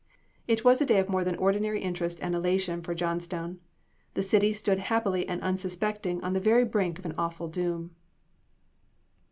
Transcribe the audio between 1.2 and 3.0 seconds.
than ordinary interest and elation for